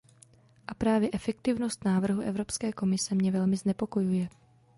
[0.67, 4.29] A právě efektivnost návrhu Evropské komise mě velmi znepokojuje.